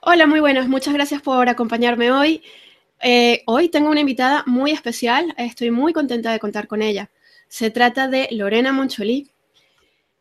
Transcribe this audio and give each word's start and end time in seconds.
Hola, 0.00 0.28
muy 0.28 0.38
buenas. 0.38 0.68
Muchas 0.68 0.94
gracias 0.94 1.22
por 1.22 1.48
acompañarme 1.48 2.12
hoy. 2.12 2.40
Eh, 3.02 3.42
hoy 3.46 3.68
tengo 3.68 3.90
una 3.90 4.00
invitada 4.00 4.44
muy 4.46 4.70
especial. 4.70 5.34
Estoy 5.36 5.72
muy 5.72 5.92
contenta 5.92 6.30
de 6.30 6.38
contar 6.38 6.68
con 6.68 6.82
ella. 6.82 7.10
Se 7.48 7.70
trata 7.70 8.06
de 8.06 8.28
Lorena 8.30 8.72
Moncholí, 8.72 9.28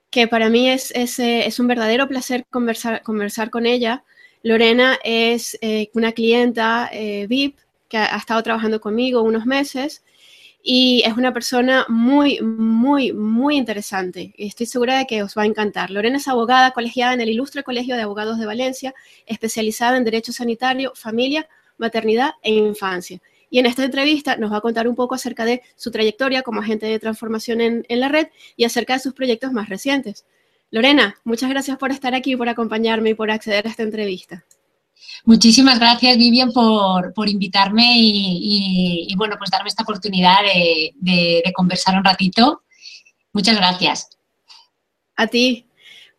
que 0.10 0.28
para 0.28 0.50
mí 0.50 0.68
es, 0.68 0.92
es, 0.96 1.20
eh, 1.20 1.48
un 1.60 1.68
verdadero 1.68 2.08
placer 2.08 2.48
conversar, 2.50 3.04
conversar 3.04 3.52
con 3.52 3.68
ella. 3.68 4.04
Lorena 4.42 4.98
es 5.04 5.58
eh, 5.62 5.92
una 5.94 6.12
clienta 6.12 6.90
VIP 7.28 7.60
que 7.88 7.98
ha, 7.98 8.18
estado 8.18 8.42
trabajando 8.42 8.82
conmigo 8.82 9.22
unos 9.22 9.46
meses 9.46 10.04
y 10.70 11.02
es 11.06 11.16
una 11.16 11.32
persona 11.32 11.86
muy, 11.88 12.42
muy, 12.42 13.14
muy 13.14 13.56
interesante. 13.56 14.34
Estoy 14.38 14.66
segura 14.66 14.98
de 14.98 15.06
que 15.06 15.24
os 15.24 15.34
va 15.38 15.44
a 15.44 15.46
encantar. 15.46 15.92
Lorena 15.92 16.18
es 16.18 16.28
abogada 16.28 16.72
colegiada 16.72 17.14
en 17.14 17.22
el 17.22 17.30
Ilustre 17.30 17.64
Colegio 17.64 17.96
de 17.96 18.02
Abogados 18.02 18.38
de 18.38 18.46
Valencia, 18.46 18.94
especializada 19.26 19.96
en 19.96 20.04
Derecho 20.04 20.34
Sanitario, 20.34 20.92
Familia, 20.94 21.48
Maternidad 21.78 22.32
e 22.42 22.52
Infancia. 22.52 23.22
Y 23.50 23.60
en 23.60 23.66
esta 23.66 23.86
entrevista 23.86 24.36
nos 24.36 24.52
va 24.52 24.58
a 24.58 24.62
contar 24.62 24.90
un 24.90 24.96
poco 24.96 25.16
acerca 25.16 25.46
de 25.46 25.62
su 25.78 25.90
trayectoria 25.90 26.42
como 26.42 26.60
agente 26.60 26.86
de 26.86 27.00
transformación 27.00 27.62
en, 27.62 27.86
en 27.88 28.02
la 28.02 28.10
red 28.10 28.28
y 28.58 28.66
acerca 28.66 28.96
de 28.96 29.00
sus 29.00 29.14
proyectos 29.14 29.54
más 29.54 29.70
recientes. 29.70 30.26
Lorena, 30.70 31.16
muchas 31.24 31.50
gracias 31.50 31.78
por 31.78 31.92
estar 31.92 32.14
aquí, 32.14 32.36
por 32.36 32.50
acompañarme 32.50 33.12
y 33.12 33.14
por 33.14 33.32
acceder 33.32 33.68
a 33.68 33.70
esta 33.70 33.84
entrevista. 33.84 34.44
Muchísimas 35.26 35.78
gracias, 35.78 36.18
Vivian, 36.18 36.54
por, 36.54 37.28
invitarme 37.28 37.96
y, 37.98 39.14
bueno, 39.18 39.36
pues 39.38 39.50
darme 39.50 39.68
esta 39.68 39.84
oportunidad 39.84 40.38
de, 41.02 41.44
conversar 41.54 41.98
un 41.98 42.06
ratito. 42.06 42.64
Muchas 43.34 43.58
gracias. 43.58 44.10
A 45.16 45.28
ti. 45.28 45.66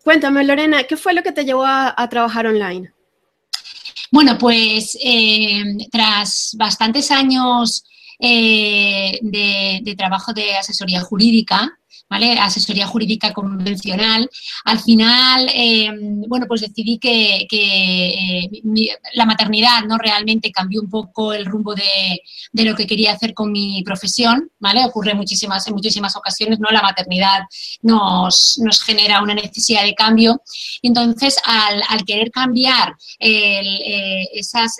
Cuéntame, 0.04 0.44
Lorena, 0.44 0.84
¿qué 0.84 0.96
fue 0.96 1.14
lo 1.14 1.22
que 1.22 1.32
te 1.32 1.44
llevó 1.44 1.64
a, 1.66 2.08
trabajar 2.10 2.46
online? 2.46 2.92
Bueno, 4.10 4.36
pues 4.36 4.98
eh, 5.02 5.62
tras 5.90 6.54
bastantes 6.58 7.10
años 7.10 7.84
eh, 8.18 9.18
de, 9.22 9.94
trabajo 9.96 10.32
de 10.32 10.56
asesoría 10.56 11.00
jurídica, 11.00 11.78
¿vale? 12.08 12.38
Asesoría 12.38 12.86
jurídica 12.86 13.32
convencional. 13.32 14.28
Al 14.64 14.80
final, 14.80 15.48
eh, 15.54 15.90
bueno, 16.26 16.46
pues 16.48 16.62
decidí 16.62 16.98
que, 16.98 17.46
eh, 17.50 18.50
la 19.14 19.26
maternidad, 19.26 19.84
¿no? 19.84 19.98
Realmente 19.98 20.50
cambió 20.50 20.80
un 20.80 20.88
poco 20.88 21.32
el 21.32 21.44
rumbo 21.44 21.74
de, 21.74 22.22
lo 22.52 22.74
que 22.74 22.86
quería 22.86 23.12
hacer 23.12 23.34
con 23.34 23.52
mi 23.52 23.82
profesión, 23.84 24.50
¿vale? 24.58 24.84
Ocurre 24.84 25.14
muchísimas, 25.14 25.66
en 25.66 25.74
muchísimas 25.74 26.16
ocasiones, 26.16 26.58
¿no? 26.58 26.70
La 26.70 26.82
maternidad 26.82 27.42
nos, 27.82 28.58
genera 28.84 29.22
una 29.22 29.34
necesidad 29.34 29.84
de 29.84 29.94
cambio. 29.94 30.42
Y 30.82 30.88
entonces, 30.88 31.36
al, 31.44 32.04
querer 32.04 32.30
cambiar 32.30 32.94
eh, 33.18 34.24
esos, 34.32 34.78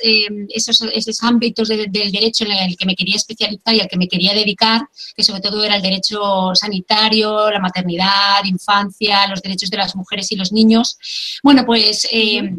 esos, 0.95 1.23
ámbitos 1.23 1.69
del 1.69 1.91
derecho 1.91 2.45
en 2.45 2.53
el 2.53 2.77
que 2.77 2.87
me 2.87 2.95
quería 2.95 3.17
especializar 3.17 3.75
y 3.75 3.81
al 3.81 3.89
que 3.89 3.97
me 3.97 4.09
quería 4.09 4.33
dedicar, 4.33 4.83
que 5.17 5.23
sobre 5.23 5.41
todo 5.41 5.65
era 5.65 5.77
el 5.77 5.83
derecho 5.83 6.55
sanitario, 6.55 7.18
la 7.23 7.61
maternidad, 7.61 8.45
infancia, 8.45 9.27
los 9.29 9.43
derechos 9.43 9.71
de 9.71 9.77
las 9.77 9.95
mujeres 9.97 10.31
y 10.33 10.37
los 10.37 10.53
niños. 10.53 10.99
Bueno, 11.43 11.65
pues 11.65 12.07
eh, 12.11 12.55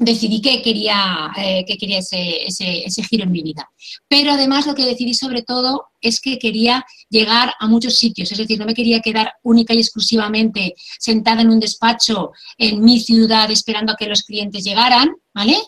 decidí 0.00 0.40
que 0.40 0.62
quería, 0.62 1.30
eh, 1.36 1.62
que 1.66 1.76
quería 1.76 1.98
ese, 1.98 3.02
giro 3.02 3.24
en 3.24 3.30
mi 3.30 3.42
vida. 3.42 3.68
Pero 4.08 4.32
además 4.32 4.66
lo 4.66 4.74
que 4.74 4.86
decidí 4.86 5.12
sobre 5.12 5.42
todo 5.42 5.88
es 6.00 6.20
que 6.22 6.38
quería 6.38 6.86
llegar 7.10 7.52
a 7.60 7.66
muchos 7.66 7.98
sitios, 7.98 8.32
es 8.32 8.38
decir, 8.38 8.58
no 8.58 8.64
me 8.64 8.72
quería 8.72 9.00
quedar 9.00 9.34
única 9.42 9.74
y 9.74 9.78
exclusivamente 9.78 10.74
sentada 10.98 11.42
en 11.42 11.50
un 11.50 11.60
despacho 11.60 12.32
en 12.56 12.82
mi 12.82 12.98
ciudad 12.98 13.50
esperando 13.50 13.92
a 13.92 13.96
que 13.96 14.06
los 14.06 14.22
clientes 14.22 14.64
llegaran, 14.64 15.10
¿vale? 15.34 15.58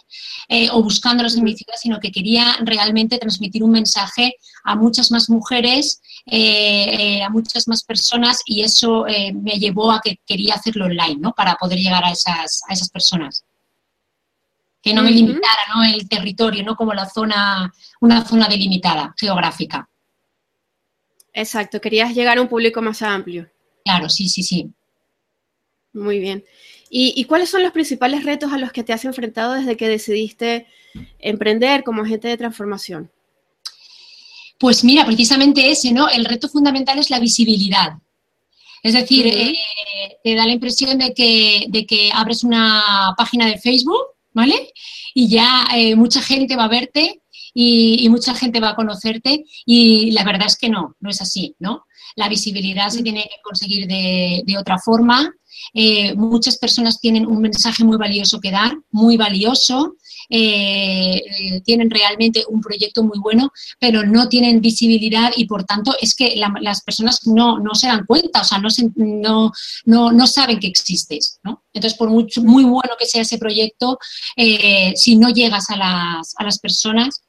Eh, 0.48 0.70
o 0.70 0.82
buscándolos 0.82 1.36
en 1.36 1.44
mi 1.44 1.54
ciudad, 1.54 1.74
sino 1.78 2.00
que 2.00 2.10
quería 2.10 2.56
realmente 2.62 3.18
transmitir 3.18 3.62
un 3.62 3.72
mensaje 3.72 4.36
a 4.64 4.74
muchas 4.76 5.10
más 5.10 5.28
mujeres, 5.28 6.00
eh, 6.24 7.22
a 7.22 7.28
muchas 7.28 7.68
más 7.68 7.84
personas 7.84 8.40
y 8.46 8.62
eso 8.62 9.04
me 9.34 9.58
llevó 9.58 9.92
a 9.92 10.00
que 10.02 10.16
quería 10.26 10.54
hacerlo 10.54 10.86
online, 10.86 11.18
¿no? 11.20 11.32
Para 11.32 11.56
poder 11.56 11.78
llegar 11.78 12.02
a 12.02 12.12
esas, 12.12 12.62
a 12.66 12.72
esas 12.72 12.88
personas 12.88 13.44
que 14.82 14.92
no 14.92 15.02
me 15.02 15.12
limitara 15.12 15.62
¿no? 15.74 15.84
el 15.84 16.08
territorio, 16.08 16.64
no 16.64 16.74
como 16.74 16.92
la 16.92 17.08
zona, 17.08 17.72
una 18.00 18.26
zona 18.26 18.48
delimitada 18.48 19.14
geográfica. 19.16 19.88
Exacto, 21.32 21.80
querías 21.80 22.14
llegar 22.14 22.36
a 22.36 22.42
un 22.42 22.48
público 22.48 22.82
más 22.82 23.00
amplio. 23.00 23.48
Claro, 23.84 24.08
sí, 24.08 24.28
sí, 24.28 24.42
sí. 24.42 24.70
Muy 25.92 26.18
bien. 26.18 26.44
¿Y, 26.94 27.24
cuáles 27.24 27.48
son 27.48 27.62
los 27.62 27.72
principales 27.72 28.22
retos 28.24 28.52
a 28.52 28.58
los 28.58 28.70
que 28.70 28.82
te 28.82 28.92
has 28.92 29.06
enfrentado 29.06 29.54
desde 29.54 29.78
que 29.78 29.88
decidiste 29.88 30.66
emprender 31.18 31.84
como 31.84 32.02
agente 32.02 32.28
de 32.28 32.36
transformación? 32.36 33.10
Pues 34.58 34.84
mira, 34.84 35.06
precisamente 35.06 35.70
ese, 35.70 35.90
¿no? 35.90 36.10
El 36.10 36.26
reto 36.26 36.50
fundamental 36.50 36.98
es 36.98 37.08
la 37.08 37.18
visibilidad. 37.18 37.94
Es 38.82 38.92
decir, 38.92 39.26
eh, 39.26 39.54
te 40.22 40.34
da 40.34 40.44
la 40.44 40.52
impresión 40.52 40.98
de 40.98 41.14
que, 41.14 41.64
de 41.68 41.86
que 41.86 42.10
abres 42.12 42.44
una 42.44 43.14
página 43.16 43.46
de 43.46 43.58
Facebook 43.58 44.11
¿vale? 44.34 44.72
Y 45.14 45.28
ya 45.28 45.66
eh, 45.74 45.94
mucha 45.94 46.22
gente 46.22 46.56
va 46.56 46.64
a 46.64 46.68
verte 46.68 47.22
y, 47.54 48.08
mucha 48.08 48.34
gente 48.34 48.60
va 48.60 48.70
a 48.70 48.76
conocerte 48.76 49.44
y 49.66 50.10
la 50.12 50.24
verdad 50.24 50.46
es 50.46 50.56
que 50.56 50.68
no, 50.68 50.96
no 51.00 51.10
es 51.10 51.20
así, 51.20 51.54
¿no? 51.58 51.84
La 52.16 52.28
visibilidad 52.28 52.88
se 52.88 53.00
mm. 53.00 53.04
tiene 53.04 53.22
que 53.22 53.40
conseguir 53.42 53.86
de, 53.86 54.42
de 54.46 54.58
otra 54.58 54.78
forma. 54.78 55.30
Eh, 55.74 56.14
muchas 56.14 56.58
personas 56.58 57.00
tienen 57.00 57.26
un 57.26 57.40
mensaje 57.40 57.84
muy 57.84 57.96
valioso 57.96 58.40
que 58.40 58.50
dar, 58.50 58.76
muy 58.90 59.16
valioso, 59.16 59.96
eh, 60.34 61.60
tienen 61.62 61.90
realmente 61.90 62.42
un 62.48 62.62
proyecto 62.62 63.02
muy 63.02 63.18
bueno, 63.18 63.52
pero 63.78 64.02
no 64.02 64.30
tienen 64.30 64.62
visibilidad 64.62 65.30
y 65.36 65.44
por 65.44 65.64
tanto 65.64 65.94
es 66.00 66.14
que 66.14 66.36
las 66.36 66.82
personas 66.82 67.26
no, 67.26 67.60
se 67.74 67.88
dan 67.88 68.06
cuenta, 68.06 68.40
o 68.40 68.44
sea, 68.44 68.58
no, 68.58 69.52
no, 69.84 70.12
no, 70.12 70.26
saben 70.26 70.58
que 70.58 70.68
existes. 70.68 71.38
¿no? 71.42 71.64
Entonces, 71.74 71.98
por 71.98 72.08
mucho, 72.08 72.42
muy 72.42 72.64
bueno 72.64 72.94
que 72.98 73.04
sea 73.04 73.20
ese 73.20 73.36
proyecto, 73.36 73.98
eh, 74.34 74.94
si 74.96 75.16
no 75.16 75.28
llegas 75.28 75.68
a 75.68 75.76
las, 75.76 76.34
a 76.38 76.44
las 76.44 76.58
personas, 76.58 77.22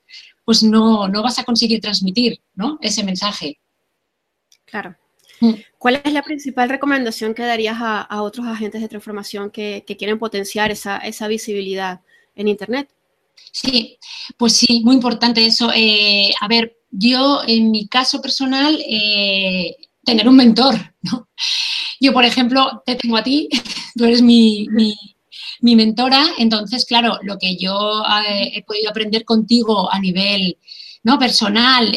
pues 0.45 0.63
no, 0.63 1.09
no 1.09 1.21
vas 1.21 1.39
a 1.39 1.43
conseguir 1.43 1.81
transmitir 1.81 2.39
¿no? 2.55 2.77
ese 2.81 3.03
mensaje. 3.03 3.59
Claro. 4.63 4.95
Mm. 5.41 5.55
¿Cuál 5.77 6.01
es 6.05 6.13
la 6.13 6.21
principal 6.21 6.69
recomendación 6.69 7.33
que 7.33 7.43
darías 7.43 7.75
a, 7.81 8.21
otros 8.21 8.47
agentes 8.47 8.81
de 8.81 8.87
transformación 8.87 9.51
que, 9.51 9.83
quieren 9.97 10.19
potenciar 10.19 10.71
esa, 10.71 10.99
esa 10.99 11.27
visibilidad? 11.27 11.99
En 12.35 12.47
Internet. 12.47 12.89
Sí, 13.51 13.97
pues 14.37 14.53
sí, 14.53 14.81
muy 14.83 14.95
importante 14.95 15.45
eso. 15.45 15.71
Eh, 15.73 16.31
a 16.39 16.47
ver, 16.47 16.77
yo 16.89 17.41
en 17.45 17.71
mi 17.71 17.87
caso 17.87 18.21
personal, 18.21 18.79
eh, 18.87 19.75
tener 20.03 20.27
un 20.27 20.35
mentor, 20.35 20.75
¿no? 21.01 21.29
Yo, 21.99 22.13
por 22.13 22.25
ejemplo, 22.25 22.81
te 22.85 22.95
tengo 22.95 23.17
a 23.17 23.23
ti, 23.23 23.47
tú 23.95 24.05
eres 24.05 24.21
mi, 24.21 24.67
mentora, 25.61 26.25
entonces, 26.37 26.85
claro, 26.85 27.17
lo 27.21 27.37
que 27.37 27.55
yo 27.57 28.03
eh, 28.27 28.51
he 28.55 28.63
podido 28.63 28.89
aprender 28.89 29.23
contigo 29.23 29.91
a 29.91 29.99
nivel 29.99 30.57
¿no? 31.03 31.19
personal, 31.19 31.91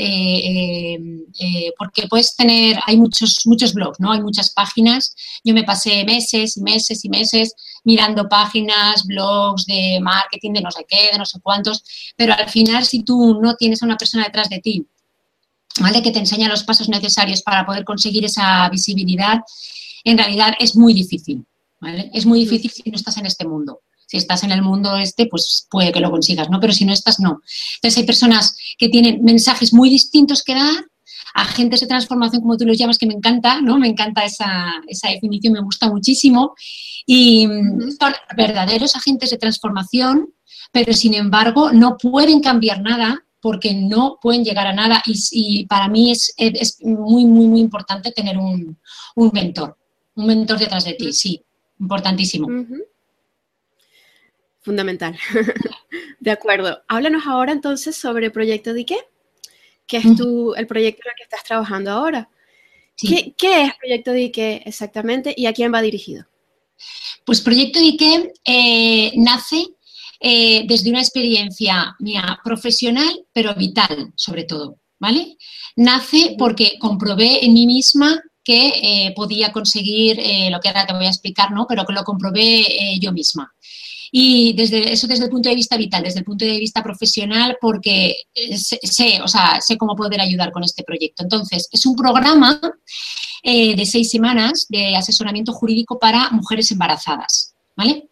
porque 1.78 2.06
puedes 2.08 2.36
tener, 2.36 2.78
hay 2.86 2.96
muchos, 2.96 3.42
muchos 3.46 3.72
blogs, 3.72 3.98
¿no? 3.98 4.12
Hay 4.12 4.20
muchas 4.20 4.50
páginas. 4.50 5.14
Yo 5.44 5.54
me 5.54 5.64
pasé 5.64 6.04
meses 6.04 6.56
y 6.56 6.62
meses 6.62 7.04
y 7.04 7.08
meses 7.08 7.54
mirando 7.86 8.28
páginas, 8.28 9.06
blogs 9.06 9.64
de 9.64 9.98
marketing, 10.02 10.52
de 10.52 10.60
no 10.60 10.70
sé 10.70 10.84
qué, 10.86 11.10
de 11.12 11.18
no 11.18 11.24
sé 11.24 11.40
cuántos, 11.40 11.82
pero 12.16 12.34
al 12.34 12.50
final 12.50 12.84
si 12.84 13.04
tú 13.04 13.40
no 13.40 13.54
tienes 13.54 13.82
a 13.82 13.86
una 13.86 13.96
persona 13.96 14.24
detrás 14.24 14.50
de 14.50 14.58
ti, 14.58 14.86
¿vale? 15.80 16.02
Que 16.02 16.10
te 16.10 16.18
enseña 16.18 16.48
los 16.48 16.64
pasos 16.64 16.88
necesarios 16.88 17.42
para 17.42 17.64
poder 17.64 17.84
conseguir 17.84 18.24
esa 18.24 18.68
visibilidad, 18.68 19.38
en 20.04 20.18
realidad 20.18 20.54
es 20.58 20.76
muy 20.76 20.94
difícil, 20.94 21.46
¿vale? 21.80 22.10
Es 22.12 22.26
muy 22.26 22.40
difícil 22.40 22.70
si 22.70 22.90
no 22.90 22.96
estás 22.96 23.16
en 23.18 23.26
este 23.26 23.46
mundo. 23.46 23.80
Si 24.08 24.16
estás 24.16 24.44
en 24.44 24.52
el 24.52 24.62
mundo 24.62 24.96
este, 24.96 25.26
pues 25.26 25.66
puede 25.68 25.92
que 25.92 26.00
lo 26.00 26.10
consigas, 26.10 26.48
¿no? 26.48 26.60
Pero 26.60 26.72
si 26.72 26.84
no 26.84 26.92
estás, 26.92 27.18
no. 27.18 27.40
Entonces 27.76 27.98
hay 27.98 28.04
personas 28.04 28.56
que 28.78 28.88
tienen 28.88 29.22
mensajes 29.22 29.72
muy 29.72 29.90
distintos 29.90 30.42
que 30.44 30.54
dar, 30.54 30.84
agentes 31.34 31.80
de 31.80 31.86
transformación, 31.86 32.42
como 32.42 32.56
tú 32.56 32.64
los 32.66 32.78
llamas, 32.78 32.98
que 32.98 33.06
me 33.06 33.14
encanta, 33.14 33.60
¿no? 33.60 33.78
Me 33.78 33.88
encanta 33.88 34.24
esa, 34.24 34.82
definición, 35.10 35.52
me 35.52 35.60
gusta 35.60 35.88
muchísimo. 35.88 36.54
Y 37.06 37.48
son 37.98 38.12
verdaderos 38.36 38.96
agentes 38.96 39.30
de 39.30 39.38
transformación, 39.38 40.32
pero 40.72 40.92
sin 40.92 41.14
embargo 41.14 41.72
no 41.72 41.96
pueden 41.96 42.40
cambiar 42.40 42.80
nada 42.82 43.24
porque 43.40 43.74
no 43.74 44.18
pueden 44.20 44.44
llegar 44.44 44.66
a 44.66 44.72
nada. 44.72 45.02
Y, 45.06 45.66
para 45.66 45.88
mí 45.88 46.10
es, 46.10 46.34
muy, 46.82 47.24
muy, 47.24 47.46
muy 47.46 47.60
importante 47.60 48.12
tener 48.12 48.38
un, 48.38 48.78
mentor, 49.32 49.76
un 50.14 50.26
mentor 50.26 50.58
detrás 50.58 50.84
de 50.84 50.94
ti, 50.94 51.12
sí, 51.12 51.44
importantísimo. 51.78 52.48
Fundamental. 54.60 55.16
de 56.20 56.30
acuerdo. 56.32 56.82
Háblanos 56.88 57.24
ahora 57.26 57.52
entonces 57.52 57.96
sobre 57.96 58.32
Proyecto 58.32 58.72
Dique, 58.74 58.98
que 59.86 59.98
es 59.98 60.16
tu, 60.16 60.54
el 60.54 60.66
proyecto 60.66 61.02
en 61.04 61.10
el 61.10 61.16
que 61.16 61.22
estás 61.22 61.44
trabajando 61.44 61.90
ahora. 61.90 62.28
¿Qué, 62.96 63.34
es 63.38 63.74
Proyecto 63.78 64.12
Dique 64.12 64.62
exactamente 64.64 65.34
y 65.36 65.46
a 65.46 65.52
quién 65.52 65.72
va 65.72 65.82
dirigido? 65.82 66.26
Pues 67.24 67.40
Proyecto 67.40 67.78
Dique 67.78 68.32
eh, 68.44 69.12
nace 69.16 69.66
eh, 70.20 70.64
desde 70.66 70.90
una 70.90 71.00
experiencia 71.00 71.94
mía 71.98 72.38
profesional, 72.42 73.26
pero 73.32 73.54
vital, 73.54 74.12
sobre 74.16 74.44
todo, 74.44 74.78
¿vale? 74.98 75.36
Nace 75.76 76.36
porque 76.38 76.78
comprobé 76.78 77.44
en 77.44 77.52
mí 77.52 77.66
misma 77.66 78.20
que 78.42 78.68
eh, 78.68 79.12
podía 79.14 79.52
conseguir 79.52 80.18
eh, 80.18 80.48
lo 80.50 80.60
que 80.60 80.68
ahora 80.68 80.86
te 80.86 80.94
voy 80.94 81.06
a 81.06 81.10
explicar, 81.10 81.50
¿no? 81.50 81.66
Pero 81.68 81.84
que 81.84 81.92
lo 81.92 82.04
comprobé 82.04 82.98
yo 83.00 83.12
misma. 83.12 83.52
Y 84.12 84.52
desde 84.54 84.92
eso 84.92 85.06
desde 85.06 85.24
el 85.24 85.30
punto 85.30 85.48
de 85.48 85.54
vista 85.54 85.76
vital, 85.76 86.02
desde 86.02 86.20
el 86.20 86.24
punto 86.24 86.44
de 86.44 86.58
vista 86.58 86.82
profesional, 86.82 87.56
porque 87.60 88.16
sé, 88.54 89.20
o 89.22 89.28
sea, 89.28 89.60
sé 89.60 89.76
cómo 89.76 89.96
poder 89.96 90.20
ayudar 90.20 90.52
con 90.52 90.64
este 90.64 90.82
proyecto. 90.82 91.22
Entonces, 91.22 91.68
es 91.72 91.86
un 91.86 91.96
programa 91.96 92.60
de 93.42 93.86
seis 93.86 94.10
semanas 94.10 94.66
de 94.68 94.96
asesoramiento 94.96 95.52
jurídico 95.52 95.98
para 95.98 96.30
mujeres 96.30 96.70
embarazadas. 96.72 97.54
¿vale? 97.76 98.08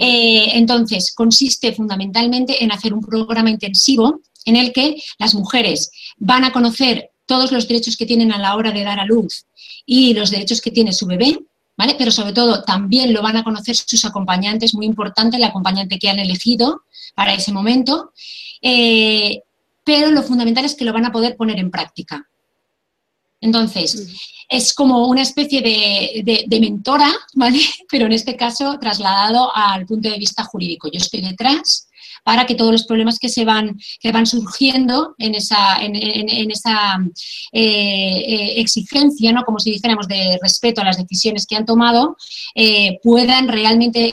Eh, 0.00 0.50
entonces, 0.54 1.12
consiste 1.14 1.72
fundamentalmente 1.72 2.64
en 2.64 2.72
hacer 2.72 2.94
un 2.94 3.02
programa 3.02 3.50
intensivo 3.50 4.20
en 4.44 4.56
el 4.56 4.72
que 4.72 4.96
las 5.18 5.34
mujeres 5.34 5.90
van 6.16 6.44
a 6.44 6.52
conocer 6.52 7.10
todos 7.26 7.52
los 7.52 7.68
derechos 7.68 7.96
que 7.96 8.06
tienen 8.06 8.32
a 8.32 8.38
la 8.38 8.56
hora 8.56 8.72
de 8.72 8.82
dar 8.82 8.98
a 8.98 9.06
luz 9.06 9.46
y 9.86 10.14
los 10.14 10.30
derechos 10.30 10.60
que 10.60 10.70
tiene 10.70 10.92
su 10.92 11.06
bebé, 11.06 11.38
¿vale? 11.76 11.94
Pero 11.98 12.10
sobre 12.10 12.32
todo 12.32 12.62
también 12.62 13.12
lo 13.12 13.22
van 13.22 13.36
a 13.36 13.44
conocer 13.44 13.76
sus 13.76 14.04
acompañantes, 14.04 14.74
muy 14.74 14.86
importante, 14.86 15.36
el 15.36 15.44
acompañante 15.44 15.98
que 15.98 16.08
han 16.08 16.18
elegido 16.18 16.82
para 17.14 17.34
ese 17.34 17.52
momento. 17.52 18.12
Eh, 18.60 19.42
pero 19.84 20.10
lo 20.10 20.22
fundamental 20.22 20.64
es 20.64 20.74
que 20.74 20.84
lo 20.84 20.92
van 20.92 21.06
a 21.06 21.12
poder 21.12 21.36
poner 21.36 21.58
en 21.58 21.70
práctica. 21.70 22.28
Entonces, 23.40 24.08
es 24.48 24.72
como 24.72 25.08
una 25.08 25.22
especie 25.22 25.60
de, 25.60 26.60
mentora, 26.60 27.12
¿vale? 27.34 27.58
Pero 27.90 28.06
en 28.06 28.12
este 28.12 28.36
caso 28.36 28.78
trasladado 28.78 29.50
al 29.54 29.84
punto 29.84 30.08
de 30.08 30.18
vista 30.18 30.44
jurídico. 30.44 30.88
Yo 30.88 30.98
estoy 30.98 31.22
detrás 31.22 31.88
para 32.22 32.46
que 32.46 32.54
todos 32.54 32.72
los 32.72 32.84
problemas 32.84 33.18
que 33.18 33.28
se 33.28 33.44
van, 33.44 33.78
que 34.00 34.12
van 34.12 34.26
surgiendo 34.26 35.14
en 35.18 35.34
esa, 35.34 35.82
en, 35.82 36.50
esa 36.50 36.98
eh, 37.52 38.18
eh, 38.18 38.60
exigencia, 38.60 39.32
¿no? 39.32 39.44
como 39.44 39.58
si 39.58 39.72
dijéramos, 39.72 40.06
de 40.08 40.38
respeto 40.40 40.80
a 40.80 40.84
las 40.84 40.98
decisiones 40.98 41.46
que 41.46 41.56
han 41.56 41.66
tomado, 41.66 42.16
eh, 42.54 42.98
puedan 43.02 43.48
realmente 43.48 44.12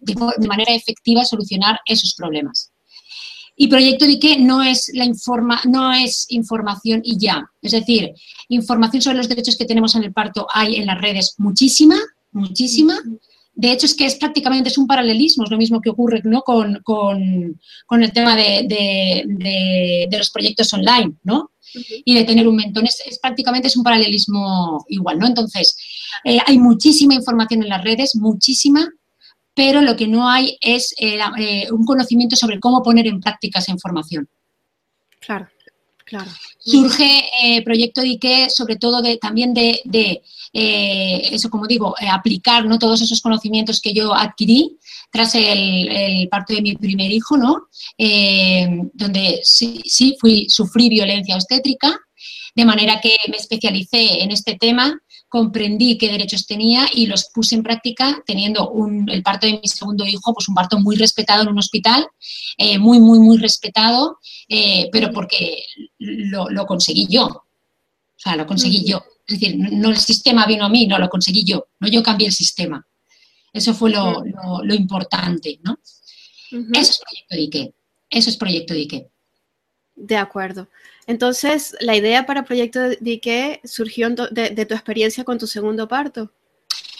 de 0.00 0.48
manera 0.48 0.74
efectiva 0.74 1.24
solucionar 1.24 1.78
esos 1.86 2.14
problemas. 2.14 2.70
Y 3.58 3.68
Proyecto 3.68 4.06
DIQUE 4.06 4.38
no 4.38 4.62
es, 4.62 4.90
la 4.92 5.06
informa, 5.06 5.60
no 5.64 5.90
es 5.90 6.26
información 6.28 7.00
y 7.02 7.18
ya. 7.18 7.50
Es 7.62 7.72
decir, 7.72 8.12
información 8.48 9.00
sobre 9.00 9.16
los 9.16 9.28
derechos 9.28 9.56
que 9.56 9.64
tenemos 9.64 9.94
en 9.94 10.04
el 10.04 10.12
parto 10.12 10.46
hay 10.52 10.76
en 10.76 10.86
las 10.86 11.00
redes 11.00 11.34
muchísima, 11.38 11.96
muchísima. 12.32 13.00
De 13.56 13.72
hecho, 13.72 13.86
es 13.86 13.94
que 13.94 14.04
es 14.04 14.16
prácticamente 14.16 14.68
es 14.68 14.76
un 14.76 14.86
paralelismo, 14.86 15.44
es 15.44 15.50
lo 15.50 15.56
mismo 15.56 15.80
que 15.80 15.88
ocurre 15.88 16.20
¿no? 16.24 16.42
con, 16.42 16.76
el 16.76 18.12
tema 18.12 18.36
de, 18.36 20.06
los 20.10 20.30
proyectos 20.30 20.72
online, 20.74 21.14
¿no? 21.24 21.52
Y 22.04 22.14
de 22.14 22.24
tener 22.24 22.46
un 22.46 22.56
mentón, 22.56 22.84
es, 22.84 23.18
prácticamente 23.20 23.68
es 23.68 23.76
un 23.76 23.82
paralelismo 23.82 24.84
igual, 24.88 25.18
¿no? 25.18 25.26
Entonces, 25.26 25.74
eh, 26.24 26.38
hay 26.46 26.58
muchísima 26.58 27.14
información 27.14 27.62
en 27.62 27.70
las 27.70 27.82
redes, 27.82 28.14
muchísima, 28.14 28.86
pero 29.54 29.80
lo 29.80 29.96
que 29.96 30.06
no 30.06 30.28
hay 30.28 30.58
es 30.60 30.94
eh, 30.98 31.18
eh, 31.38 31.72
un 31.72 31.86
conocimiento 31.86 32.36
sobre 32.36 32.60
cómo 32.60 32.82
poner 32.82 33.06
en 33.06 33.20
práctica 33.20 33.60
esa 33.60 33.72
información. 33.72 34.28
Claro, 35.18 35.48
claro. 36.06 36.30
Surge 36.58 37.24
eh, 37.42 37.62
Proyecto 37.62 38.00
DIQUE 38.00 38.48
sobre 38.48 38.76
todo 38.76 39.02
de, 39.02 39.18
también 39.18 39.52
de, 39.52 40.22
eso, 40.54 41.50
como 41.50 41.66
digo, 41.66 41.94
aplicar 42.10 42.64
¿no? 42.64 42.78
todos 42.78 43.02
esos 43.02 43.20
conocimientos 43.20 43.82
que 43.82 43.92
yo 43.92 44.14
adquirí 44.14 44.78
tras 45.12 45.34
el, 45.34 46.26
parto 46.30 46.54
de 46.54 46.62
mi 46.62 46.74
primer 46.76 47.12
hijo, 47.12 47.36
¿no? 47.36 47.68
donde 48.94 49.40
sí, 49.42 49.82
sí 49.84 50.16
fui, 50.18 50.48
sufrí 50.48 50.88
violencia 50.88 51.34
obstétrica, 51.34 52.00
de 52.54 52.64
manera 52.64 53.00
que 53.02 53.16
me 53.28 53.36
especialicé 53.36 54.22
en 54.22 54.30
este 54.30 54.56
tema 54.56 54.98
comprendí 55.28 55.98
qué 55.98 56.10
derechos 56.10 56.46
tenía 56.46 56.86
y 56.92 57.06
los 57.06 57.28
puse 57.34 57.56
en 57.56 57.62
práctica 57.62 58.22
teniendo 58.26 58.72
el 59.08 59.22
parto 59.22 59.46
de 59.46 59.60
mi 59.60 59.68
segundo 59.68 60.04
hijo, 60.04 60.32
pues 60.32 60.48
un 60.48 60.54
parto 60.54 60.78
muy 60.78 60.96
respetado 60.96 61.42
en 61.42 61.48
un 61.48 61.58
hospital, 61.58 62.06
eh, 62.58 62.78
muy, 62.78 63.00
muy, 63.00 63.18
muy 63.18 63.38
respetado, 63.38 64.18
eh, 64.48 64.88
pero 64.92 65.10
porque 65.10 65.64
lo, 65.98 66.66
conseguí 66.66 67.06
yo. 67.08 67.26
O 67.26 68.18
sea, 68.18 68.36
lo 68.36 68.46
conseguí 68.46 68.84
yo. 68.84 69.04
Es 69.26 69.40
decir, 69.40 69.56
no 69.58 69.90
el 69.90 69.98
sistema 69.98 70.46
vino 70.46 70.64
a 70.64 70.68
mí, 70.68 70.86
no, 70.86 70.98
lo 70.98 71.08
conseguí 71.08 71.44
yo. 71.44 71.66
No 71.80 71.88
yo 71.88 72.02
cambié 72.02 72.28
el 72.28 72.32
sistema. 72.32 72.86
Eso 73.52 73.74
fue 73.74 73.90
lo, 73.90 74.22
importante, 74.74 75.58
¿no? 75.62 75.78
Eso 76.50 76.90
es 76.90 77.00
Proyecto 77.00 77.36
Dique. 77.36 77.74
Eso 78.08 78.30
es 78.30 78.36
Proyecto 78.36 78.74
Dique. 78.74 79.08
De 79.96 80.16
acuerdo. 80.16 80.68
Entonces, 81.06 81.76
la 81.80 81.96
idea 81.96 82.26
para 82.26 82.44
Proyecto 82.44 82.80
Dique 83.00 83.60
surgió 83.64 84.10
de, 84.10 84.66
tu 84.66 84.74
experiencia 84.74 85.24
con 85.24 85.38
tu 85.38 85.46
segundo 85.46 85.86
parto. 85.86 86.32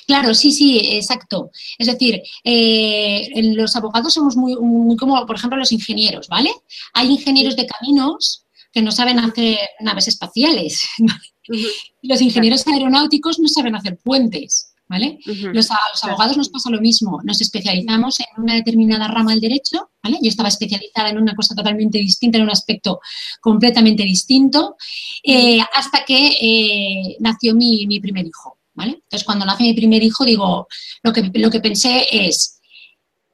Claro, 0.06 0.34
sí, 0.34 0.52
sí, 0.52 0.78
exacto. 0.92 1.50
Es 1.78 1.88
decir, 1.88 2.22
eh, 2.44 3.28
los 3.56 3.74
abogados 3.74 4.14
somos 4.14 4.36
muy, 4.36 4.54
muy 4.56 4.96
como, 4.96 5.26
por 5.26 5.34
ejemplo, 5.34 5.58
los 5.58 5.72
ingenieros, 5.72 6.28
¿vale? 6.28 6.50
Hay 6.94 7.08
ingenieros 7.10 7.56
de 7.56 7.66
caminos 7.66 8.46
que 8.72 8.82
no 8.82 8.92
saben 8.92 9.18
hacer 9.18 9.58
naves 9.80 10.06
espaciales. 10.06 10.84
Los 12.02 12.20
ingenieros 12.20 12.66
aeronáuticos 12.66 13.38
no 13.38 13.48
saben 13.48 13.74
hacer 13.74 13.96
puentes. 13.96 14.74
¿Vale? 14.88 15.18
los, 15.52 15.68
abogados 16.02 16.36
nos 16.36 16.48
pasa 16.48 16.70
lo 16.70 16.80
mismo, 16.80 17.20
nos 17.24 17.40
especializamos 17.40 18.20
en 18.20 18.42
una 18.42 18.54
determinada 18.54 19.08
rama 19.08 19.32
del 19.32 19.40
derecho, 19.40 19.90
¿vale? 20.02 20.18
Yo 20.22 20.28
estaba 20.28 20.48
especializada 20.48 21.10
en 21.10 21.18
una 21.18 21.34
cosa 21.34 21.54
totalmente 21.54 21.98
distinta, 21.98 22.38
en 22.38 22.44
un 22.44 22.50
aspecto 22.50 23.00
completamente 23.40 24.04
distinto, 24.04 24.76
eh, 25.22 25.60
hasta 25.74 26.04
que 26.04 26.36
eh, 26.40 27.16
nació 27.20 27.54
mi, 27.54 28.00
primer 28.00 28.26
hijo, 28.26 28.58
¿vale? 28.74 28.92
Entonces, 28.92 29.24
cuando 29.24 29.44
nace 29.44 29.64
mi 29.64 29.74
primer 29.74 30.02
hijo, 30.02 30.24
digo, 30.24 30.68
lo 31.02 31.12
que, 31.12 31.30
lo 31.34 31.50
que 31.50 31.60
pensé 31.60 32.06
es, 32.10 32.60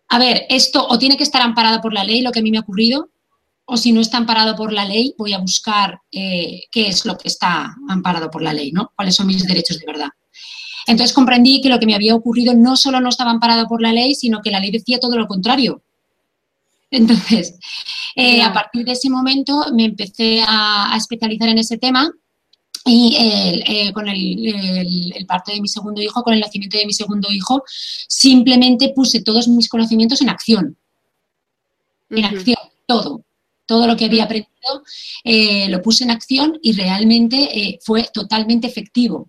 a 0.08 0.18
ver, 0.18 0.46
esto 0.48 0.86
o 0.86 0.98
tiene 0.98 1.16
que 1.16 1.24
estar 1.24 1.42
amparado 1.42 1.80
por 1.80 1.92
la 1.92 2.04
ley, 2.04 2.22
lo 2.22 2.32
que 2.32 2.40
a 2.40 2.42
mí 2.42 2.50
me 2.50 2.58
ha 2.58 2.62
ocurrido, 2.62 3.10
o 3.64 3.76
si 3.76 3.92
no 3.92 4.00
está 4.00 4.16
amparado 4.16 4.56
por 4.56 4.72
la 4.72 4.84
ley, 4.84 5.14
voy 5.16 5.32
a 5.34 5.38
buscar 5.38 6.00
eh, 6.10 6.64
qué 6.70 6.88
es 6.88 7.04
lo 7.04 7.16
que 7.16 7.28
está 7.28 7.74
amparado 7.88 8.30
por 8.30 8.42
la 8.42 8.52
ley, 8.52 8.72
¿no? 8.72 8.92
¿Cuáles 8.96 9.14
son 9.14 9.26
mis 9.26 9.46
derechos 9.46 9.78
de 9.78 9.86
verdad? 9.86 10.08
Entonces 10.86 11.14
comprendí 11.14 11.60
que 11.60 11.68
lo 11.68 11.78
que 11.78 11.86
me 11.86 11.94
había 11.94 12.14
ocurrido 12.14 12.54
no 12.54 12.76
solo 12.76 13.00
no 13.00 13.08
estaba 13.08 13.30
amparado 13.30 13.66
por 13.68 13.80
la 13.82 13.92
ley, 13.92 14.14
sino 14.14 14.40
que 14.42 14.50
la 14.50 14.60
ley 14.60 14.70
decía 14.70 14.98
todo 14.98 15.16
lo 15.16 15.26
contrario. 15.26 15.82
Entonces, 16.92 17.58
eh, 18.14 18.42
a 18.42 18.52
partir 18.52 18.84
de 18.84 18.92
ese 18.92 19.08
momento 19.08 19.66
me 19.72 19.86
empecé 19.86 20.42
a, 20.46 20.94
especializar 20.96 21.48
en 21.48 21.58
ese 21.58 21.78
tema 21.78 22.12
y 22.84 23.16
eh, 23.18 23.92
con 23.94 24.08
el, 24.08 25.24
parto 25.26 25.52
de 25.52 25.60
mi 25.60 25.68
segundo 25.68 26.02
hijo, 26.02 26.22
con 26.22 26.34
el 26.34 26.40
nacimiento 26.40 26.76
de 26.76 26.86
mi 26.86 26.92
segundo 26.92 27.30
hijo, 27.32 27.64
simplemente 27.66 28.90
puse 28.94 29.22
todos 29.22 29.48
mis 29.48 29.68
conocimientos 29.68 30.20
en 30.20 30.28
acción. 30.28 30.76
En 32.10 32.24
acción, 32.26 32.56
todo. 32.86 33.24
Todo 33.64 33.86
lo 33.86 33.96
que 33.96 34.04
había 34.04 34.24
aprendido 34.24 34.82
eh, 35.24 35.68
lo 35.68 35.80
puse 35.80 36.04
en 36.04 36.10
acción 36.10 36.58
y 36.60 36.72
realmente 36.72 37.78
fue 37.82 38.06
totalmente 38.12 38.66
efectivo. 38.66 39.28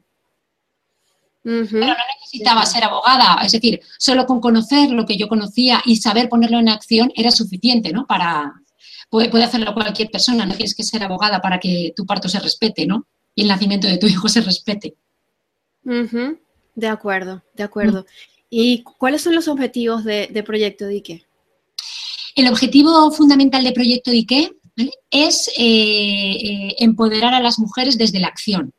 Pero 1.44 1.88
no 1.88 1.96
necesitaba 2.22 2.66
ser 2.66 2.86
abogada, 2.86 3.42
es 3.44 3.52
decir, 3.52 3.82
solo 3.98 4.26
con 4.26 4.40
conocer 4.40 4.90
lo 4.92 5.06
que 5.06 5.18
yo 5.18 5.28
conocía 5.28 5.82
y 5.86 5.98
saber 5.98 6.30
ponerlo 6.30 6.58
en 6.58 6.70
acción 6.70 7.12
era 7.16 7.32
suficiente, 7.32 7.92
¿no? 7.92 8.08
Para, 8.08 8.54
puede, 9.10 9.44
hacerlo 9.44 9.74
cualquier 9.74 10.10
persona, 10.10 10.46
no 10.46 10.54
tienes 10.56 10.74
que 10.74 10.84
ser 10.84 11.04
abogada 11.04 11.42
para 11.42 11.60
que 11.60 11.94
tu 11.96 12.06
parto 12.06 12.30
se 12.30 12.40
respete, 12.40 12.86
¿no? 12.86 13.08
Y 13.36 13.42
el 13.42 13.50
nacimiento 13.50 13.88
de 13.88 13.98
tu 13.98 14.08
hijo 14.08 14.30
se 14.30 14.40
respete. 14.42 14.96
De 15.84 16.88
acuerdo, 16.88 17.44
de 17.54 17.64
acuerdo. 17.64 18.02
Mm. 18.02 18.06
¿Y 18.50 18.84
cuáles 18.84 19.22
son 19.22 19.36
los 19.36 19.48
objetivos 19.48 20.04
de, 20.06 20.44
Proyecto 20.46 20.88
Dique? 20.88 21.26
El 22.36 22.48
objetivo 22.48 23.12
fundamental 23.12 23.64
de 23.64 23.74
Proyecto 23.74 24.12
Dique 24.12 24.54
es 25.12 25.50
eh, 25.58 26.32
eh, 26.32 26.76
empoderar 26.80 27.34
a 27.34 27.42
las 27.42 27.60
mujeres 27.60 27.98
desde 27.98 28.20
la 28.20 28.28
acción. 28.28 28.72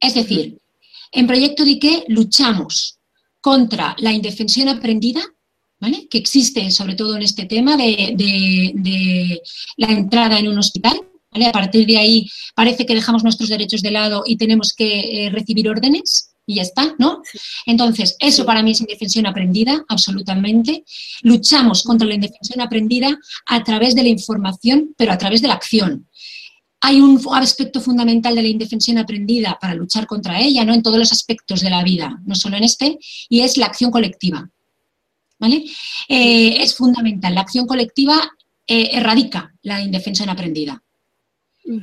Es 0.00 0.14
decir, 0.14 0.58
en 1.12 1.26
Proyecto 1.26 1.64
DIQUE 1.64 2.04
luchamos 2.08 2.98
contra 3.40 3.94
la 3.98 4.12
indefensión 4.12 4.68
aprendida, 4.68 5.22
¿vale? 5.80 6.08
que 6.10 6.18
existe 6.18 6.70
sobre 6.70 6.94
todo 6.94 7.16
en 7.16 7.22
este 7.22 7.46
tema 7.46 7.76
de, 7.76 9.40
la 9.76 9.88
entrada 9.88 10.38
en 10.38 10.48
un 10.48 10.58
hospital. 10.58 11.00
A 11.30 11.52
partir 11.52 11.86
de 11.86 11.98
ahí 11.98 12.28
parece 12.54 12.84
que 12.84 12.94
dejamos 12.94 13.22
nuestros 13.22 13.48
derechos 13.48 13.82
de 13.82 13.90
lado 13.90 14.22
y 14.26 14.36
tenemos 14.36 14.72
que 14.76 15.26
eh, 15.26 15.30
recibir 15.30 15.68
órdenes 15.68 16.30
y 16.46 16.54
ya 16.54 16.62
está, 16.62 16.94
¿no? 16.98 17.22
Entonces, 17.66 18.16
eso 18.18 18.46
para 18.46 18.62
mí 18.62 18.70
es 18.70 18.80
indefensión 18.80 19.26
aprendida, 19.26 19.84
absolutamente. 19.86 20.82
Luchamos 21.22 21.82
contra 21.82 22.08
la 22.08 22.14
indefensión 22.14 22.62
aprendida 22.62 23.18
a 23.46 23.62
través 23.62 23.94
de 23.94 24.02
la 24.02 24.08
información, 24.08 24.94
pero 24.96 25.12
a 25.12 25.18
través 25.18 25.42
de 25.42 25.48
la 25.48 25.54
acción 25.54 26.07
hay 26.80 27.00
un 27.00 27.20
aspecto 27.32 27.80
fundamental 27.80 28.34
de 28.34 28.42
la 28.42 28.48
indefensión 28.48 28.98
aprendida 28.98 29.58
para 29.60 29.74
luchar 29.74 30.06
contra 30.06 30.40
ella, 30.40 30.64
¿no? 30.64 30.74
En 30.74 30.82
todos 30.82 30.98
los 30.98 31.12
aspectos 31.12 31.60
de 31.60 31.70
la 31.70 31.82
vida, 31.82 32.20
no 32.24 32.34
solo 32.34 32.56
en 32.56 32.64
este, 32.64 32.98
y 33.28 33.40
es 33.40 33.56
la 33.56 33.66
acción 33.66 33.90
colectiva. 33.90 34.48
¿vale? 35.38 35.64
Eh, 36.08 36.62
es 36.62 36.74
fundamental. 36.74 37.34
La 37.34 37.42
acción 37.42 37.66
colectiva 37.66 38.30
eh, 38.66 38.90
erradica 38.92 39.54
la 39.62 39.80
indefensión 39.80 40.28
aprendida. 40.28 40.82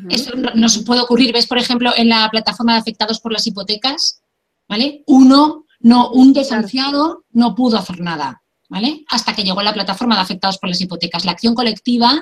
Eso 0.09 0.31
no, 0.35 0.67
se 0.67 0.81
puede 0.81 1.01
ocurrir, 1.01 1.31
ves, 1.31 1.45
por 1.45 1.59
ejemplo, 1.59 1.91
en 1.95 2.09
la 2.09 2.27
plataforma 2.31 2.73
de 2.73 2.79
afectados 2.79 3.19
por 3.19 3.31
las 3.31 3.45
hipotecas, 3.45 4.19
¿vale? 4.67 5.03
Uno, 5.05 5.65
no, 5.79 6.09
un 6.09 6.33
desahuciado 6.33 7.23
no 7.33 7.53
pudo 7.53 7.77
hacer 7.77 7.99
nada, 7.99 8.41
¿vale? 8.67 9.05
Hasta 9.09 9.35
que 9.35 9.43
llegó 9.43 9.61
la 9.61 9.75
plataforma 9.75 10.15
de 10.15 10.21
afectados 10.21 10.57
por 10.57 10.69
las 10.69 10.81
hipotecas. 10.81 11.23
La 11.23 11.33
acción 11.33 11.53
colectiva 11.53 12.19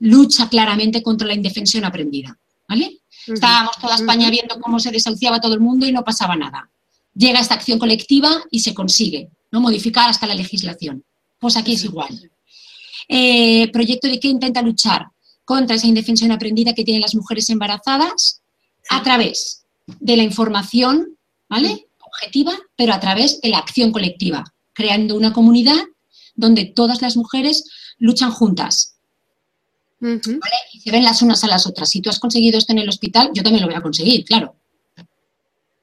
lucha 0.00 0.48
claramente 0.48 1.02
contra 1.02 1.26
la 1.26 1.34
indefensión 1.34 1.84
aprendida, 1.84 2.36
¿vale? 2.68 3.00
Estábamos 3.26 3.76
toda 3.78 3.96
España 3.96 4.30
viendo 4.30 4.60
cómo 4.60 4.80
se 4.80 4.90
desahuciaba 4.90 5.40
todo 5.40 5.54
el 5.54 5.60
mundo 5.60 5.86
y 5.86 5.92
no 5.92 6.04
pasaba 6.04 6.36
nada. 6.36 6.70
Llega 7.14 7.40
esta 7.40 7.54
acción 7.54 7.78
colectiva 7.78 8.30
y 8.50 8.60
se 8.60 8.74
consigue, 8.74 9.30
¿no? 9.50 9.60
Modificar 9.60 10.08
hasta 10.08 10.26
la 10.26 10.34
legislación. 10.34 11.04
Pues 11.38 11.56
aquí 11.56 11.74
es 11.74 11.84
igual. 11.84 12.30
Eh, 13.08 13.70
proyecto 13.72 14.08
de 14.08 14.20
qué 14.20 14.28
intenta 14.28 14.62
luchar 14.62 15.08
contra 15.44 15.76
esa 15.76 15.86
indefensión 15.86 16.32
aprendida 16.32 16.74
que 16.74 16.84
tienen 16.84 17.02
las 17.02 17.14
mujeres 17.14 17.50
embarazadas 17.50 18.40
a 18.88 19.02
través 19.02 19.64
de 19.98 20.16
la 20.16 20.22
información, 20.22 21.16
¿vale? 21.48 21.88
Objetiva, 22.00 22.52
pero 22.76 22.94
a 22.94 23.00
través 23.00 23.40
de 23.40 23.48
la 23.48 23.58
acción 23.58 23.92
colectiva, 23.92 24.44
creando 24.72 25.16
una 25.16 25.32
comunidad 25.32 25.82
donde 26.36 26.64
todas 26.64 27.02
las 27.02 27.16
mujeres 27.16 27.64
luchan 27.98 28.30
juntas. 28.30 28.96
Y 30.00 30.80
se 30.80 30.90
ven 30.90 31.04
las 31.04 31.22
unas 31.22 31.44
a 31.44 31.46
las 31.46 31.66
otras. 31.66 31.90
Si 31.90 32.00
tú 32.00 32.08
has 32.10 32.18
conseguido 32.18 32.58
esto 32.58 32.72
en 32.72 32.78
el 32.78 32.88
hospital, 32.88 33.30
yo 33.34 33.42
también 33.42 33.62
lo 33.62 33.68
voy 33.68 33.76
a 33.76 33.82
conseguir, 33.82 34.24
claro. 34.24 34.54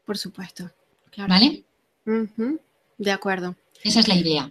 Por 0.06 0.18
supuesto. 0.18 0.72
¿Vale? 1.18 1.64
De 2.98 3.12
acuerdo. 3.12 3.56
Esa 3.84 4.00
es 4.00 4.08
la 4.08 4.16
idea. 4.16 4.50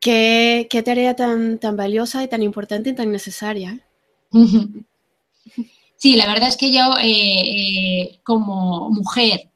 Qué, 0.00 0.82
tarea 0.84 1.14
tan, 1.14 1.58
tan 1.58 1.76
valiosa 1.76 2.22
y 2.22 2.28
tan 2.28 2.42
importante 2.42 2.90
y 2.90 2.94
tan 2.94 3.10
necesaria. 3.10 3.80
Sí, 5.96 6.14
la 6.16 6.26
verdad 6.26 6.48
es 6.48 6.56
que 6.56 6.70
yo 6.72 6.96
eh, 7.00 7.10
eh, 7.10 8.20
como 8.22 8.90
mujer, 8.90 9.48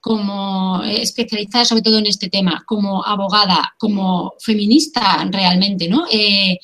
como 0.00 0.82
especializada 0.84 1.64
sobre 1.64 1.82
todo 1.82 1.98
en 1.98 2.06
este 2.06 2.28
tema, 2.28 2.64
como 2.66 3.04
abogada, 3.04 3.74
como 3.78 4.32
feminista 4.40 5.28
realmente, 5.30 5.88
¿no? 5.88 6.06
Eh, 6.10 6.58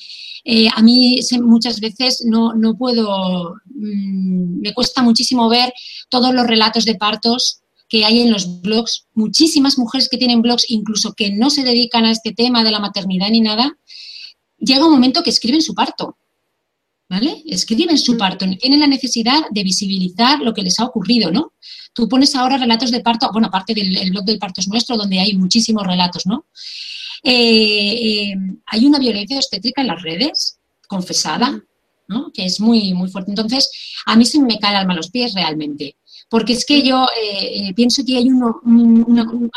a 0.73 0.81
mí 0.81 1.19
muchas 1.41 1.81
veces 1.81 2.23
no, 2.25 2.53
no 2.53 2.77
puedo, 2.77 3.55
mm, 3.65 4.61
me 4.61 4.73
cuesta 4.73 5.03
muchísimo 5.03 5.49
ver 5.49 5.73
todos 6.09 6.33
los 6.33 6.47
relatos 6.47 6.85
de 6.85 6.95
partos 6.95 7.59
que 7.89 8.05
hay 8.05 8.21
en 8.21 8.31
los 8.31 8.61
blogs, 8.61 9.07
muchísimas 9.13 9.77
mujeres 9.77 10.07
que 10.09 10.17
tienen 10.17 10.41
blogs, 10.41 10.65
incluso 10.69 11.13
que 11.13 11.31
no 11.31 11.49
se 11.49 11.63
dedican 11.63 12.05
a 12.05 12.11
este 12.11 12.33
tema 12.33 12.63
de 12.63 12.71
la 12.71 12.79
maternidad 12.79 13.29
ni 13.29 13.41
nada, 13.41 13.77
llega 14.57 14.85
un 14.85 14.91
momento 14.91 15.23
que 15.23 15.29
escriben 15.29 15.61
su 15.61 15.73
parto. 15.73 16.17
¿Vale? 17.09 17.41
Escriben 17.45 17.97
su 17.97 18.17
parto, 18.17 18.45
tienen 18.59 18.81
la 18.81 18.87
necesidad 18.87 19.43
de 19.49 19.63
visibilizar 19.63 20.41
lo 20.41 20.53
que 20.53 20.61
les 20.61 20.77
ha 20.79 20.83
ocurrido, 20.83 21.31
¿no? 21.31 21.53
Tú 21.93 22.09
pones 22.09 22.35
ahora 22.35 22.57
relatos 22.57 22.91
de 22.91 22.99
parto, 22.99 23.29
bueno, 23.31 23.47
aparte 23.47 23.73
del 23.73 24.11
blog 24.11 24.25
del 24.25 24.39
parto 24.39 24.59
es 24.59 24.67
nuestro, 24.67 24.97
donde 24.97 25.19
hay 25.19 25.33
muchísimos 25.37 25.87
relatos, 25.87 26.25
¿no? 26.25 26.47
Eh, 27.23 27.93
eh, 27.93 28.35
hay 28.65 28.85
una 28.85 28.99
violencia 28.99 29.37
obstétrica 29.37 29.81
en 29.81 29.87
las 29.87 30.01
redes, 30.01 30.59
confesada, 30.89 31.63
¿no? 32.09 32.29
Que 32.33 32.45
es 32.45 32.59
muy, 32.59 32.93
muy 32.93 33.09
fuerte. 33.09 33.31
Entonces, 33.31 33.69
a 34.05 34.17
mí 34.17 34.25
se 34.25 34.41
me 34.41 34.59
cae 34.59 34.71
el 34.71 34.77
alma 34.77 34.91
a 34.93 34.97
los 34.97 35.09
pies 35.09 35.33
realmente 35.33 35.95
porque 36.29 36.53
es 36.53 36.65
que 36.65 36.81
yo 36.81 37.05
eh, 37.05 37.67
eh, 37.69 37.73
pienso 37.73 38.03
que 38.05 38.17
hay 38.17 38.29
uno, 38.29 38.59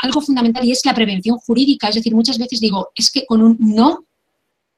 algo 0.02 0.20
fundamental 0.20 0.64
y 0.64 0.72
es 0.72 0.84
la 0.84 0.94
prevención 0.94 1.36
jurídica. 1.38 1.88
Es 1.88 1.96
decir, 1.96 2.14
muchas 2.14 2.38
veces 2.38 2.60
digo, 2.60 2.90
es 2.94 3.10
que 3.10 3.26
con 3.26 3.42
un 3.42 3.56
no 3.58 4.04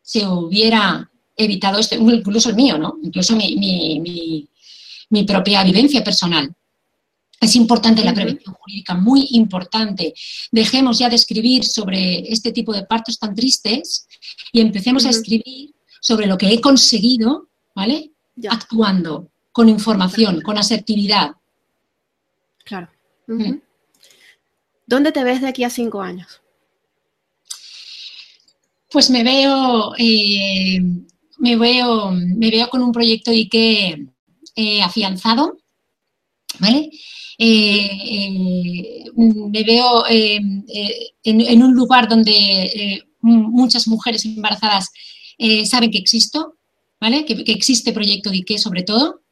se 0.00 0.26
hubiera 0.26 1.10
evitado 1.42 1.78
esto, 1.78 1.94
incluso 1.96 2.50
el 2.50 2.56
mío, 2.56 2.78
¿no? 2.78 2.99
Incluso 3.02 3.37
mi, 3.37 4.49
propia 5.26 5.62
vivencia 5.62 6.02
personal. 6.02 6.52
Es 7.40 7.56
importante 7.56 8.04
la 8.04 8.14
prevención 8.14 8.54
jurídica, 8.54 8.94
muy 8.94 9.28
importante. 9.32 10.14
Dejemos 10.50 10.99
ya 10.99 11.08
de 11.08 11.16
escribir 11.16 11.64
sobre 11.64 12.32
este 12.32 12.52
tipo 12.52 12.72
de 12.72 12.84
partos 12.84 13.18
tan 13.18 13.34
tristes 13.34 14.06
y 14.52 14.61
empecemos 14.61 15.04
a 15.04 15.11
escribir 15.11 15.75
sobre 16.00 16.26
lo 16.26 16.38
que 16.38 16.52
he 16.52 16.61
conseguido, 16.61 17.49
¿vale? 17.75 18.12
Actuando, 18.49 19.28
con 19.50 19.68
información, 19.68 20.40
con 20.40 20.56
asertividad, 20.56 21.32
Claro. 22.64 22.88
¿Dónde 24.87 25.12
te 25.12 25.25
ves 25.25 25.40
de 25.40 25.49
aquí 25.49 25.64
a 25.64 25.70
cinco 25.70 26.02
años? 26.02 26.40
Pues 28.90 29.11
me 29.11 29.25
veo, 29.25 29.94
eh, 29.99 30.80
me 31.42 31.56
veo, 31.56 32.11
me 32.12 32.50
veo 32.50 32.68
con 32.70 32.82
un 32.82 32.92
proyecto 32.92 33.32
IKE 33.32 34.06
eh, 34.54 34.82
afianzado, 34.82 35.58
¿vale? 36.61 36.90
Eh, 37.38 39.04
me 39.16 39.62
veo 39.64 40.04
en, 40.08 41.62
un 41.62 41.75
lugar 41.75 42.08
donde 42.08 43.02
muchas 43.20 43.88
mujeres 43.88 44.25
embarazadas 44.25 44.90
saben 45.64 45.90
que 45.90 45.99
existo, 45.99 46.54
¿vale? 47.00 47.25
Que, 47.25 47.42
que 47.44 47.52
existe 47.52 47.92
proyecto 47.92 48.30
de 48.30 48.37
IKE 48.37 48.58
sobre 48.58 48.84
todo. 48.84 49.22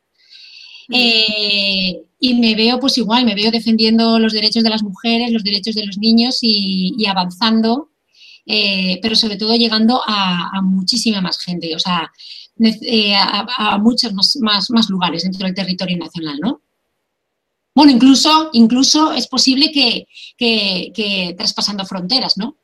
Eh, 0.93 2.02
y 2.19 2.35
me 2.35 2.55
veo 2.55 2.81
pues 2.81 2.99
igual, 2.99 3.25
me 3.25 3.35
veo 3.35 3.50
defendiendo 3.50 4.19
los 4.19 4.33
derechos 4.33 4.62
de 4.62 4.71
las 4.71 4.83
mujeres, 4.83 5.33
los 5.33 5.45
derechos 5.45 5.75
de 5.75 5.87
los 5.87 5.99
niños 5.99 6.38
y, 6.43 7.07
avanzando, 7.07 7.90
eh, 8.47 8.99
pero 9.02 9.14
sobre 9.14 9.37
todo 9.37 9.54
llegando 9.54 10.00
a, 10.06 10.61
muchísima 10.62 11.20
más 11.20 11.38
gente, 11.38 11.75
o 11.75 11.78
sea, 11.78 12.11
eh, 12.59 13.14
a, 13.14 13.78
muchos 13.78 14.12
más, 14.12 14.37
más, 14.70 14.90
lugares 14.90 15.23
dentro 15.23 15.47
del 15.47 15.54
territorio 15.54 15.97
nacional, 15.99 16.38
¿no? 16.40 16.62
Bueno, 17.75 17.92
incluso, 17.92 18.50
incluso 18.52 19.12
es 19.12 19.26
posible 19.28 19.70
que, 19.73 20.06
que, 20.37 21.35
traspasando 21.37 21.87
fronteras, 21.87 22.37
¿no? 22.37 22.59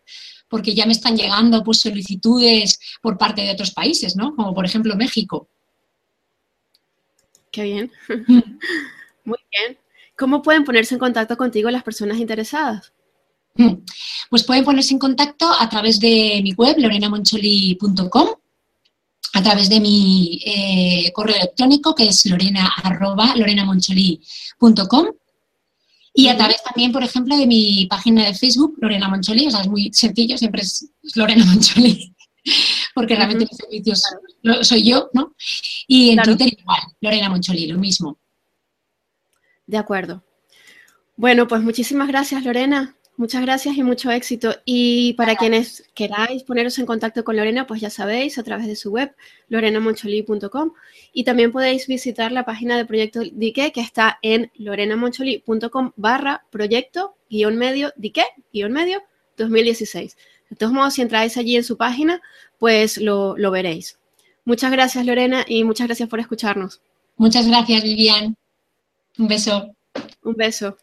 Porque 0.49 0.75
ya 0.75 0.87
me 0.87 0.93
están 0.93 1.17
llegando 1.17 1.63
pues, 1.63 1.81
solicitudes 1.81 2.79
por 3.01 3.17
parte 3.17 3.43
de 3.43 3.53
otros 3.53 3.71
países, 3.71 4.17
¿no? 4.17 4.35
Como 4.35 4.55
por 4.55 4.65
ejemplo 4.65 4.97
México. 4.97 5.49
Qué 7.51 7.63
bien. 7.63 7.93
Muy 9.25 9.39
bien. 9.51 9.79
¿Cómo 10.17 10.43
pueden 10.43 10.65
ponerse 10.65 10.95
en 10.95 11.01
contacto 11.01 11.37
contigo 11.37 11.71
las 11.71 11.83
personas 11.83 12.19
interesadas? 12.19 12.93
Mm. 13.57 13.85
Pues 14.31 14.45
pueden 14.45 14.65
ponerse 14.65 14.93
en 14.93 14.99
contacto 14.99 15.51
a 15.51 15.69
través 15.69 16.01
de 16.01 16.41
mi 16.43 16.53
web, 16.53 16.77
lorenamoncholi.com, 16.79 18.29
a 19.33 19.43
través 19.43 19.69
de 19.69 19.81
mi 19.81 20.41
eh, 20.45 21.13
correo 21.13 21.37
electrónico, 21.37 21.95
que 21.95 22.09
es 22.09 22.27
lorena, 22.27 22.73
lorenamoncholi.com, 23.37 25.07
y 26.19 26.29
a 26.29 26.37
través 26.37 26.63
también, 26.63 26.93
por 26.93 27.03
ejemplo, 27.03 27.37
de 27.37 27.47
mi 27.47 27.87
página 27.91 28.25
de 28.25 28.33
Facebook, 28.33 28.77
Lorena 28.79 29.07
Moncholi, 29.07 29.49
o 29.49 29.51
sea, 29.51 29.61
es 29.61 29.69
muy 29.69 29.93
sencillo, 29.93 30.39
siempre 30.39 30.63
es, 30.63 30.91
Lorena 31.15 31.45
Moncholi, 31.45 32.17
porque 32.95 33.15
realmente 33.15 33.47
mis 33.51 33.59
servicios 33.59 34.03
soy 34.63 34.83
yo, 34.83 35.11
¿no? 35.13 35.35
Y 35.87 36.13
en 36.13 36.23
Twitter 36.23 36.49
igual, 36.59 36.81
Lorena 37.03 37.29
Moncholi, 37.29 37.67
lo 37.67 37.79
mismo. 37.79 38.19
De 39.67 39.77
acuerdo. 39.77 40.25
Bueno, 41.17 41.47
pues 41.47 41.61
muchísimas 41.61 42.09
gracias, 42.09 42.43
Lorena. 42.43 42.96
Muchas 43.19 43.41
gracias 43.41 43.77
y 43.79 43.83
mucho 43.83 44.11
éxito. 44.11 44.55
Y 44.67 45.15
para 45.15 45.37
quienes 45.37 45.85
queráis 45.95 46.43
poneros 46.43 46.79
en 46.79 46.85
contacto 46.85 47.25
con 47.25 47.37
Lorena, 47.37 47.67
pues 47.67 47.81
ya 47.81 47.89
sabéis, 47.89 48.37
a 48.37 48.43
través 48.43 48.67
de 48.67 48.77
su 48.77 48.91
web, 48.91 49.15
lorenamoncholi.com. 49.49 50.73
Y 51.15 51.25
también 51.25 51.51
podéis 51.51 51.87
visitar 51.87 52.31
la 52.31 52.45
página 52.45 52.77
de 52.77 52.85
Proyecto 52.85 53.21
Dique, 53.33 53.73
que 53.73 53.81
está 53.81 54.19
en 54.21 54.53
lorenamoncholi.com 54.57 55.93
barra 55.97 56.45
proyecto 56.51 57.17
guion 57.31 57.57
medio 57.57 57.93
Dique 57.97 58.25
guion 58.53 58.73
medio 58.73 59.03
2016. 59.39 60.17
De 60.51 60.57
todos 60.57 60.75
modos, 60.75 60.95
si 60.95 61.03
entráis 61.03 61.39
allí 61.39 61.57
en 61.57 61.65
su 61.65 61.79
página, 61.79 62.21
pues 62.59 62.99
lo, 62.99 63.37
lo 63.39 63.51
veréis. 63.51 63.99
Muchas 64.45 64.71
gracias, 64.71 65.07
Lorena, 65.07 65.45
y 65.49 65.65
muchas 65.65 65.87
gracias 65.87 66.09
por 66.09 66.21
escucharnos. 66.21 66.83
Muchas 67.17 67.49
gracias, 67.49 67.83
Vivian. 67.83 68.37
Un 69.19 69.27
beso. 69.27 69.75
Un 70.23 70.35
beso. 70.35 70.77